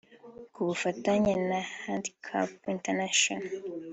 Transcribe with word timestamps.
Ku 0.53 0.59
bufatanye 0.67 1.33
na 1.49 1.59
Handicap 1.81 2.49
International 2.75 3.45